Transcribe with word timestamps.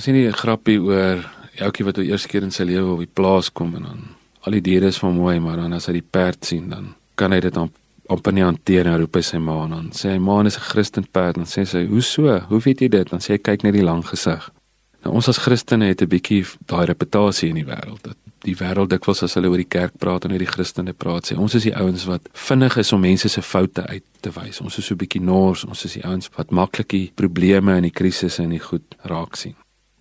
Was 0.00 0.06
nie 0.06 0.26
'n 0.26 0.32
grappie 0.32 0.80
oor 0.80 1.30
elke 1.58 1.84
wat 1.84 1.94
die 1.94 2.08
eerste 2.08 2.28
keer 2.28 2.42
in 2.42 2.50
sy 2.50 2.64
lewe 2.64 2.92
op 2.92 2.98
die 2.98 3.12
plaas 3.12 3.52
kom 3.52 3.74
en 3.76 3.82
dan 3.82 3.98
al 4.40 4.52
die 4.52 4.60
diere 4.60 4.86
is 4.86 4.98
van 4.98 5.14
mooi, 5.14 5.38
maar 5.38 5.56
dan 5.56 5.72
as 5.72 5.86
hy 5.86 5.92
die 5.92 6.10
perd 6.10 6.44
sien, 6.44 6.70
dan 6.70 6.94
kan 7.14 7.32
hy 7.32 7.40
dit 7.40 7.54
dan 7.54 7.70
amper 8.08 8.32
nie 8.32 8.42
hanteer 8.42 8.86
en 8.86 8.96
roep 8.98 9.14
hy 9.14 9.20
sy 9.20 9.36
ma 9.36 9.62
aan. 9.62 9.70
Dan 9.70 9.90
sê 9.92 10.08
hy 10.12 10.18
ma 10.18 10.40
is 10.40 10.56
'n 10.56 10.60
Christen 10.60 11.06
perd 11.12 11.36
en 11.36 11.44
sê 11.44 11.66
sy, 11.66 11.86
"Hoe 11.86 12.00
so? 12.00 12.38
Hoe 12.48 12.60
weet 12.60 12.80
jy 12.80 12.88
dit?" 12.88 13.10
Dan 13.10 13.20
sê 13.20 13.32
hy 13.32 13.38
kyk 13.38 13.62
net 13.62 13.74
die 13.74 13.82
lang 13.82 14.02
gesig. 14.02 14.50
Nou 15.04 15.14
ons 15.14 15.28
as 15.28 15.38
Christene 15.38 15.84
het 15.84 16.00
'n 16.00 16.08
bietjie 16.08 16.46
daai 16.66 16.86
reputasie 16.86 17.48
in 17.48 17.56
die 17.56 17.66
wêreld 17.66 18.02
dat 18.02 18.16
die 18.40 18.56
wêreld 18.56 18.88
dikwels 18.88 19.22
as 19.22 19.34
hulle 19.34 19.48
oor 19.48 19.56
die 19.58 19.68
kerk 19.78 19.92
praat 19.98 20.24
en 20.24 20.32
oor 20.32 20.38
die 20.38 20.46
Christene 20.46 20.94
praat, 20.94 21.26
sê 21.26 21.36
ons 21.36 21.54
is 21.54 21.62
die 21.62 21.76
ouens 21.76 22.06
wat 22.06 22.22
vinnig 22.32 22.76
is 22.78 22.92
om 22.92 23.00
mense 23.00 23.28
se 23.28 23.42
foute 23.42 23.86
uit 23.86 24.04
te 24.22 24.30
wys. 24.30 24.60
Ons 24.60 24.78
is 24.78 24.86
so 24.86 24.94
bietjie 24.94 25.20
nors, 25.20 25.64
ons 25.64 25.84
is 25.84 25.92
die 25.92 26.04
ouens 26.04 26.30
wat 26.36 26.50
maklik 26.50 26.88
die 26.88 27.12
probleme 27.14 27.76
en 27.76 27.82
die 27.82 27.90
krisisse 27.90 28.42
en 28.42 28.50
die 28.50 28.58
goed 28.58 28.94
raak 29.04 29.36
sien. 29.36 29.54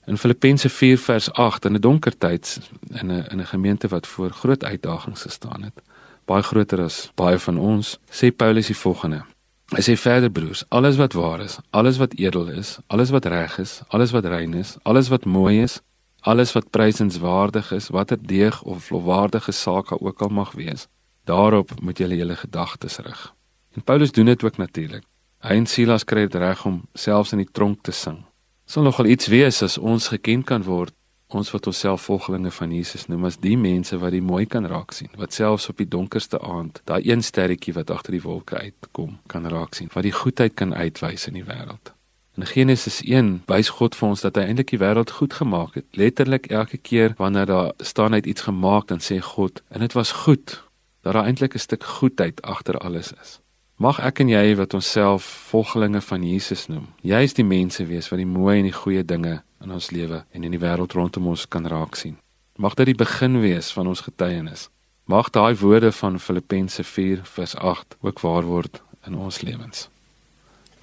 In 0.10 0.18
Filippense 0.18 0.70
4 0.70 0.98
vers 0.98 1.32
8 1.34 1.66
in 1.66 1.74
'n 1.74 1.80
donker 1.80 2.18
tyd 2.18 2.60
in 3.02 3.12
'n 3.12 3.26
in 3.32 3.40
'n 3.40 3.46
gemeente 3.46 3.88
wat 3.88 4.08
voor 4.08 4.30
groot 4.30 4.64
uitdagings 4.64 5.22
gestaan 5.22 5.64
het, 5.64 5.82
baie 6.26 6.42
groter 6.44 6.82
as 6.82 7.12
baie 7.16 7.40
van 7.40 7.58
ons, 7.58 8.00
sê 8.10 8.36
Paulus 8.36 8.68
die 8.68 8.78
volgende. 8.78 9.22
Hy 9.66 9.82
sê 9.82 9.94
verder 9.98 10.32
broers, 10.32 10.64
alles 10.70 10.96
wat 10.96 11.14
waar 11.14 11.42
is, 11.42 11.60
alles 11.70 11.98
wat 11.98 12.14
edel 12.14 12.48
is, 12.48 12.80
alles 12.88 13.10
wat 13.10 13.26
reg 13.26 13.60
is, 13.60 13.82
alles 13.88 14.12
wat 14.12 14.26
rein 14.26 14.54
is, 14.54 14.78
alles 14.84 15.08
wat 15.10 15.26
mooi 15.26 15.62
is, 15.62 15.82
alles 16.20 16.52
wat 16.52 16.70
prysenswaardig 16.70 17.72
is, 17.72 17.90
watter 17.90 18.18
deeg 18.22 18.62
of 18.62 18.90
lofwaardige 18.90 19.52
saak 19.52 20.02
ook 20.02 20.22
al 20.22 20.30
mag 20.30 20.52
wees, 20.52 20.88
daarop 21.24 21.82
moet 21.82 21.98
julle 21.98 22.16
julle 22.16 22.36
gedagtes 22.36 22.98
rig. 22.98 23.34
En 23.76 23.84
Paulus 23.84 24.12
doen 24.12 24.26
dit 24.26 24.44
ook 24.44 24.58
natuurlik. 24.58 25.04
Hy 25.40 25.54
en 25.56 25.66
Silas 25.66 26.04
kry 26.04 26.20
dit 26.20 26.36
reg 26.36 26.66
om 26.66 26.88
selfs 26.94 27.32
in 27.32 27.38
die 27.38 27.52
tronk 27.52 27.84
te 27.84 27.92
sing. 27.92 28.29
Sal 28.70 28.84
nogal 28.84 29.08
iets 29.10 29.26
wees 29.34 29.64
as 29.66 29.80
ons 29.82 30.12
geken 30.12 30.44
kan 30.46 30.62
word 30.62 30.94
ons 31.34 31.50
wat 31.54 31.68
onsself 31.72 32.04
volgelinge 32.06 32.52
van 32.54 32.74
Jesus 32.74 33.08
noem 33.10 33.26
as 33.26 33.40
die 33.42 33.56
mense 33.58 33.98
wat 33.98 34.14
die 34.14 34.22
mooi 34.22 34.44
kan 34.46 34.68
raak 34.70 34.94
sien 34.94 35.10
wat 35.18 35.34
selfs 35.34 35.72
op 35.72 35.82
die 35.82 35.88
donkerste 35.90 36.38
aand 36.46 36.78
daai 36.92 37.02
een 37.08 37.26
sterretjie 37.26 37.74
wat 37.80 37.90
agter 37.96 38.14
die 38.14 38.22
wolke 38.28 38.62
uitkom 38.62 39.18
kan 39.34 39.50
raak 39.56 39.74
sien 39.74 39.90
wat 39.96 40.06
die 40.06 40.14
goedheid 40.14 40.54
kan 40.62 40.78
uitwys 40.78 41.26
in 41.32 41.40
die 41.40 41.48
wêreld. 41.50 41.96
In 42.38 42.46
Genesis 42.46 43.02
1 43.02 43.34
wys 43.50 43.74
God 43.80 43.98
vir 43.98 44.10
ons 44.12 44.28
dat 44.28 44.38
hy 44.38 44.46
eintlik 44.52 44.76
die 44.76 44.84
wêreld 44.86 45.18
goed 45.18 45.34
gemaak 45.42 45.82
het. 45.82 45.90
Letterlik 45.98 46.52
elke 46.54 46.78
keer 46.78 47.18
wanneer 47.18 47.50
daar 47.50 47.74
staan 47.82 48.14
uit 48.14 48.30
iets 48.30 48.46
gemaak 48.52 48.94
dan 48.94 49.02
sê 49.02 49.18
God 49.34 49.64
en 49.74 49.82
dit 49.82 49.98
was 49.98 50.14
goed 50.28 50.60
dat 51.02 51.18
daar 51.18 51.26
eintlik 51.26 51.58
'n 51.58 51.66
stuk 51.66 51.90
goedheid 51.98 52.46
agter 52.46 52.78
alles 52.78 53.14
is 53.18 53.40
Mag 53.80 54.02
ek 54.04 54.18
en 54.20 54.28
jy 54.28 54.58
wat 54.60 54.74
onsself 54.76 55.24
volgelinge 55.48 56.02
van 56.04 56.24
Jesus 56.28 56.66
noem, 56.68 56.90
juis 57.00 57.32
die 57.38 57.46
mense 57.48 57.86
wees 57.88 58.10
wat 58.12 58.20
die 58.20 58.28
mooi 58.28 58.58
en 58.58 58.66
die 58.68 58.76
goeie 58.76 59.06
dinge 59.08 59.38
in 59.64 59.72
ons 59.72 59.88
lewe 59.96 60.18
en 60.36 60.44
in 60.44 60.52
die 60.52 60.60
wêreld 60.60 60.98
rondom 60.98 61.30
ons 61.32 61.46
kan 61.48 61.64
raak 61.64 61.96
sien. 61.96 62.18
Mag 62.60 62.76
dit 62.76 62.90
die 62.92 62.98
begin 63.00 63.40
wees 63.40 63.70
van 63.72 63.88
ons 63.88 64.02
getuienis. 64.04 64.66
Mag 65.08 65.30
daai 65.32 65.56
woorde 65.62 65.94
van 65.96 66.20
Filippense 66.20 66.84
4 66.84 67.22
vers 67.24 67.54
8 67.56 67.96
ook 68.04 68.20
waar 68.20 68.50
word 68.50 68.82
in 69.08 69.16
ons 69.16 69.40
lewens. 69.48 69.88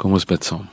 Kom 0.01 0.17
ons 0.17 0.25
bid 0.25 0.49
saam. 0.49 0.65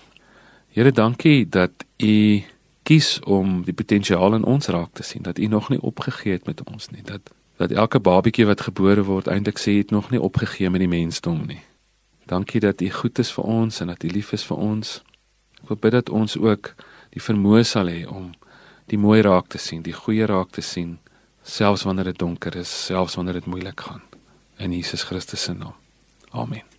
Here, 0.72 0.96
dankie 0.96 1.44
dat 1.44 1.84
U 2.00 2.40
kies 2.88 3.20
om 3.28 3.66
die 3.68 3.76
potensiaal 3.76 4.40
in 4.40 4.48
ons 4.48 4.72
raak 4.72 4.96
te 4.96 5.04
sien, 5.04 5.28
dat 5.28 5.44
U 5.44 5.52
nog 5.52 5.68
nie 5.76 5.82
opgegee 5.84 6.40
het 6.40 6.48
met 6.48 6.64
ons 6.72 6.88
nie, 6.96 7.04
dat 7.04 7.36
dat 7.60 7.76
elke 7.76 8.00
babatjie 8.00 8.48
wat 8.48 8.64
gebore 8.64 9.04
word 9.04 9.28
eintlik 9.28 9.60
sê 9.60 9.76
het 9.84 9.92
nog 9.92 10.08
nie 10.10 10.24
opgegee 10.24 10.72
met 10.72 10.88
die 10.88 10.90
mensdom 10.90 11.44
nie. 11.52 11.60
Dankie 12.26 12.62
dat 12.64 12.82
U 12.82 12.90
goed 12.90 13.20
is 13.20 13.32
vir 13.36 13.44
ons 13.44 13.82
en 13.82 13.92
dat 13.92 14.04
U 14.04 14.08
lief 14.08 14.34
is 14.34 14.46
vir 14.48 14.58
ons. 14.58 15.02
Ek 15.62 15.72
wil 15.72 15.80
bid 15.86 15.96
dat 15.96 16.10
ons 16.10 16.38
ook 16.40 16.74
die 17.16 17.24
vermoë 17.24 17.64
sal 17.68 17.92
hê 17.92 18.04
om 18.08 18.32
die 18.92 19.00
mooi 19.00 19.22
raak 19.24 19.48
te 19.54 19.62
sien, 19.62 19.84
die 19.84 19.96
goeie 19.96 20.28
raak 20.28 20.52
te 20.52 20.62
sien, 20.62 20.98
selfs 21.44 21.86
wanneer 21.88 22.12
dit 22.12 22.20
donker 22.20 22.56
is, 22.60 22.72
selfs 22.90 23.16
wanneer 23.20 23.42
dit 23.42 23.50
moeilik 23.52 23.88
gaan. 23.88 24.04
In 24.58 24.76
Jesus 24.76 25.04
Christus 25.08 25.44
se 25.44 25.54
naam. 25.54 25.76
Amen. 26.32 26.73